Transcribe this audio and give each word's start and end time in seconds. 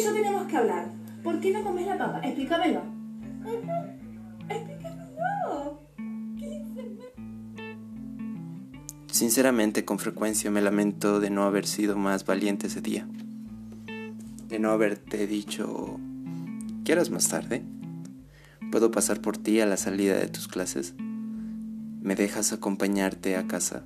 Yo 0.00 0.14
tenemos 0.14 0.46
que 0.46 0.56
hablar. 0.56 0.90
¿Por 1.22 1.38
qué 1.40 1.52
no 1.52 1.62
comes 1.62 1.86
la 1.86 1.98
papa? 1.98 2.20
Explícamelo. 2.24 2.82
Explícamelo. 4.48 5.80
Sinceramente, 9.10 9.84
con 9.84 9.98
frecuencia 9.98 10.50
me 10.50 10.62
lamento 10.62 11.20
de 11.20 11.30
no 11.30 11.44
haber 11.44 11.66
sido 11.66 11.96
más 11.96 12.24
valiente 12.24 12.68
ese 12.68 12.80
día. 12.80 13.06
De 14.48 14.58
no 14.58 14.70
haberte 14.70 15.26
dicho, 15.26 16.00
¿quieres 16.84 17.10
más 17.10 17.28
tarde? 17.28 17.62
¿Puedo 18.70 18.90
pasar 18.90 19.20
por 19.20 19.36
ti 19.36 19.60
a 19.60 19.66
la 19.66 19.76
salida 19.76 20.16
de 20.16 20.28
tus 20.28 20.48
clases? 20.48 20.94
¿Me 20.98 22.14
dejas 22.14 22.52
acompañarte 22.52 23.36
a 23.36 23.46
casa? 23.46 23.84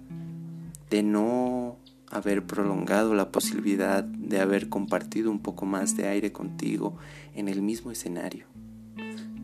De 0.88 1.02
no 1.02 1.78
haber 2.10 2.44
prolongado 2.46 3.14
la 3.14 3.30
posibilidad 3.32 4.04
de 4.04 4.40
haber 4.40 4.68
compartido 4.68 5.30
un 5.30 5.40
poco 5.40 5.66
más 5.66 5.96
de 5.96 6.06
aire 6.06 6.32
contigo 6.32 6.96
en 7.34 7.48
el 7.48 7.62
mismo 7.62 7.90
escenario, 7.90 8.46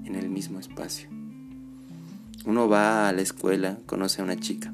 en 0.05 0.15
el 0.15 0.29
mismo 0.29 0.61
espacio. 0.61 1.09
Uno 2.45 2.69
va 2.69 3.09
a 3.09 3.13
la 3.13 3.23
escuela, 3.23 3.79
conoce 3.87 4.21
a 4.21 4.25
una 4.25 4.39
chica, 4.39 4.73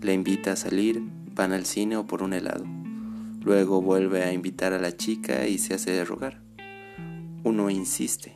le 0.00 0.12
invita 0.12 0.52
a 0.52 0.56
salir, 0.56 1.02
van 1.34 1.52
al 1.52 1.66
cine 1.66 1.96
o 1.96 2.06
por 2.06 2.22
un 2.22 2.32
helado. 2.32 2.64
Luego 3.42 3.82
vuelve 3.82 4.22
a 4.22 4.32
invitar 4.32 4.72
a 4.72 4.78
la 4.78 4.96
chica 4.96 5.46
y 5.46 5.58
se 5.58 5.74
hace 5.74 5.92
de 5.92 6.04
rogar. 6.04 6.40
Uno 7.42 7.68
insiste. 7.68 8.34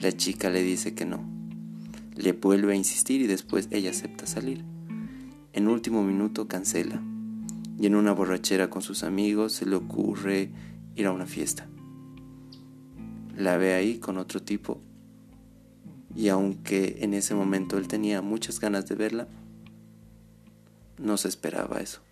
La 0.00 0.10
chica 0.10 0.50
le 0.50 0.62
dice 0.62 0.94
que 0.94 1.04
no. 1.04 1.24
Le 2.16 2.32
vuelve 2.32 2.72
a 2.72 2.76
insistir 2.76 3.20
y 3.20 3.28
después 3.28 3.68
ella 3.70 3.90
acepta 3.90 4.26
salir. 4.26 4.64
En 5.52 5.68
último 5.68 6.02
minuto 6.02 6.48
cancela 6.48 7.00
y 7.82 7.86
en 7.86 7.96
una 7.96 8.12
borrachera 8.12 8.70
con 8.70 8.80
sus 8.80 9.02
amigos 9.02 9.54
se 9.54 9.66
le 9.66 9.74
ocurre 9.74 10.50
ir 10.94 11.06
a 11.06 11.10
una 11.10 11.26
fiesta. 11.26 11.66
La 13.36 13.56
ve 13.56 13.74
ahí 13.74 13.98
con 13.98 14.18
otro 14.18 14.40
tipo 14.40 14.80
y 16.14 16.28
aunque 16.28 16.98
en 17.00 17.12
ese 17.12 17.34
momento 17.34 17.78
él 17.78 17.88
tenía 17.88 18.22
muchas 18.22 18.60
ganas 18.60 18.86
de 18.86 18.94
verla, 18.94 19.26
no 20.96 21.16
se 21.16 21.26
esperaba 21.26 21.80
eso. 21.80 22.02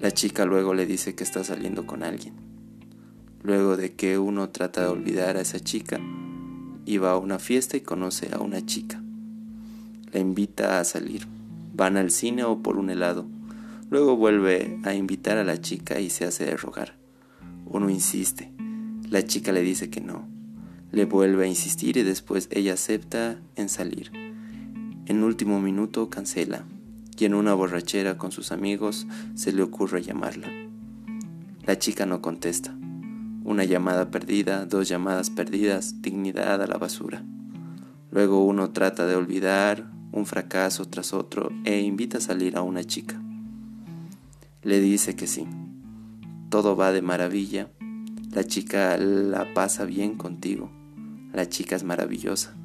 La 0.00 0.10
chica 0.10 0.46
luego 0.46 0.74
le 0.74 0.84
dice 0.84 1.14
que 1.14 1.22
está 1.22 1.44
saliendo 1.44 1.86
con 1.86 2.02
alguien. 2.02 2.34
Luego 3.44 3.76
de 3.76 3.94
que 3.94 4.18
uno 4.18 4.48
trata 4.48 4.80
de 4.80 4.88
olvidar 4.88 5.36
a 5.36 5.42
esa 5.42 5.60
chica, 5.60 6.00
iba 6.86 7.12
a 7.12 7.18
una 7.18 7.38
fiesta 7.38 7.76
y 7.76 7.82
conoce 7.82 8.30
a 8.34 8.40
una 8.40 8.66
chica. 8.66 9.00
La 10.10 10.18
invita 10.18 10.80
a 10.80 10.84
salir. 10.84 11.28
Van 11.72 11.96
al 11.96 12.10
cine 12.10 12.42
o 12.42 12.64
por 12.64 12.78
un 12.78 12.90
helado. 12.90 13.26
Luego 13.88 14.16
vuelve 14.16 14.80
a 14.82 14.94
invitar 14.94 15.38
a 15.38 15.44
la 15.44 15.60
chica 15.60 16.00
y 16.00 16.10
se 16.10 16.24
hace 16.24 16.44
de 16.44 16.56
rogar. 16.56 16.96
Uno 17.66 17.88
insiste. 17.88 18.52
La 19.08 19.24
chica 19.24 19.52
le 19.52 19.62
dice 19.62 19.90
que 19.90 20.00
no. 20.00 20.26
Le 20.90 21.04
vuelve 21.04 21.44
a 21.44 21.48
insistir 21.48 21.96
y 21.96 22.02
después 22.02 22.48
ella 22.50 22.74
acepta 22.74 23.38
en 23.54 23.68
salir. 23.68 24.10
En 25.06 25.22
último 25.22 25.60
minuto 25.60 26.10
cancela 26.10 26.64
y 27.16 27.26
en 27.26 27.34
una 27.34 27.54
borrachera 27.54 28.18
con 28.18 28.32
sus 28.32 28.50
amigos 28.50 29.06
se 29.36 29.52
le 29.52 29.62
ocurre 29.62 30.02
llamarla. 30.02 30.48
La 31.64 31.78
chica 31.78 32.06
no 32.06 32.20
contesta. 32.20 32.76
Una 33.44 33.62
llamada 33.64 34.10
perdida, 34.10 34.66
dos 34.66 34.88
llamadas 34.88 35.30
perdidas, 35.30 36.02
dignidad 36.02 36.60
a 36.60 36.66
la 36.66 36.78
basura. 36.78 37.24
Luego 38.10 38.44
uno 38.44 38.70
trata 38.70 39.06
de 39.06 39.14
olvidar 39.14 39.92
un 40.10 40.26
fracaso 40.26 40.86
tras 40.86 41.12
otro 41.12 41.50
e 41.64 41.80
invita 41.82 42.18
a 42.18 42.20
salir 42.20 42.56
a 42.56 42.62
una 42.62 42.82
chica 42.82 43.22
le 44.66 44.80
dice 44.80 45.14
que 45.14 45.28
sí. 45.28 45.46
Todo 46.50 46.74
va 46.74 46.90
de 46.90 47.00
maravilla. 47.00 47.70
La 48.32 48.42
chica 48.42 48.98
la 48.98 49.54
pasa 49.54 49.84
bien 49.84 50.16
contigo. 50.16 50.72
La 51.32 51.48
chica 51.48 51.76
es 51.76 51.84
maravillosa. 51.84 52.56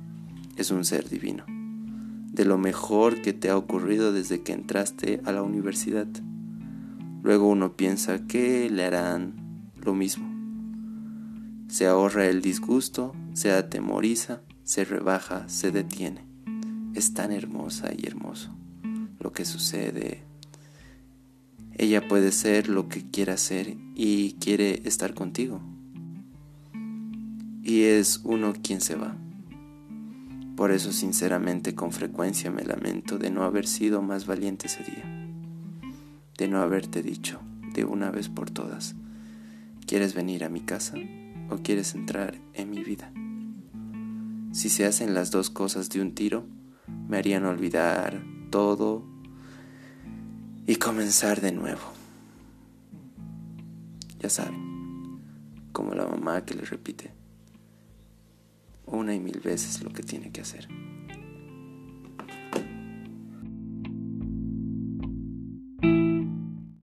Es 0.58 0.72
un 0.72 0.84
ser 0.84 1.10
divino. 1.10 1.46
De 1.48 2.44
lo 2.44 2.58
mejor 2.58 3.22
que 3.22 3.34
te 3.34 3.52
ha 3.52 3.58
ocurrido 3.58 4.12
desde 4.12 4.42
que 4.42 4.52
entraste 4.52 5.22
a 5.26 5.32
la 5.32 5.44
universidad. 5.44 6.08
Luego 7.22 7.48
uno 7.48 7.78
piensa 7.78 8.26
que 8.26 8.68
le 8.72 8.84
harán 8.84 9.36
lo 9.76 9.94
mismo. 9.94 10.28
Se 11.68 11.86
ahorra 11.86 12.26
el 12.26 12.42
disgusto, 12.42 13.14
se 13.34 13.52
atemoriza, 13.52 14.42
se 14.64 14.86
rebaja, 14.86 15.48
se 15.48 15.70
detiene. 15.70 16.26
Es 16.96 17.14
tan 17.14 17.32
hermosa 17.32 17.92
y 17.96 18.08
hermoso 18.08 18.56
lo 19.20 19.32
que 19.32 19.46
sucede 19.46 20.31
ella 21.78 22.08
puede 22.08 22.32
ser 22.32 22.70
lo 22.70 22.88
que 22.88 23.10
quiera 23.10 23.38
ser 23.38 23.78
y 23.96 24.34
quiere 24.34 24.82
estar 24.86 25.14
contigo. 25.14 25.62
Y 27.64 27.84
es 27.84 28.22
uno 28.24 28.54
quien 28.62 28.82
se 28.82 28.96
va. 28.96 29.16
Por 30.56 30.72
eso 30.72 30.92
sinceramente 30.92 31.74
con 31.74 31.92
frecuencia 31.92 32.52
me 32.52 32.64
lamento 32.64 33.18
de 33.18 33.32
no 33.32 33.44
haber 33.44 33.68
sido 33.68 34.02
más 34.02 34.26
valiente 34.26 34.68
ese 34.68 34.84
día. 34.84 35.04
De 36.38 36.48
no 36.48 36.60
haberte 36.62 37.02
dicho 37.02 37.40
de 37.74 37.86
una 37.86 38.12
vez 38.12 38.30
por 38.30 38.52
todas, 38.52 38.96
¿quieres 39.88 40.14
venir 40.14 40.44
a 40.44 40.50
mi 40.50 40.60
casa 40.62 40.96
o 41.50 41.58
quieres 41.58 41.96
entrar 41.96 42.40
en 42.54 42.70
mi 42.70 42.84
vida? 42.84 43.12
Si 44.52 44.70
se 44.70 44.86
hacen 44.86 45.14
las 45.14 45.32
dos 45.32 45.50
cosas 45.50 45.90
de 45.90 46.02
un 46.02 46.14
tiro, 46.14 46.46
me 47.08 47.18
harían 47.18 47.46
olvidar 47.46 48.22
todo 48.50 49.11
y 50.68 50.76
comenzar 50.76 51.42
de 51.42 51.52
nuevo. 51.52 51.82
Ya 54.20 54.30
saben, 54.30 55.20
como 55.72 55.96
la 55.96 56.06
mamá 56.06 56.46
que 56.46 56.54
le 56.54 56.64
repite 56.64 57.12
una 58.86 59.16
y 59.16 59.20
mil 59.20 59.40
veces 59.40 59.82
lo 59.82 59.92
que 59.92 60.04
tiene 60.04 60.32
que 60.32 60.42
hacer. 60.42 60.68